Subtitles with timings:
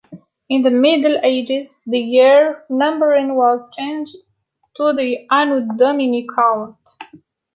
[0.49, 4.15] In the middle ages, the year numbering was changed
[4.77, 6.75] to the Anno Domini count.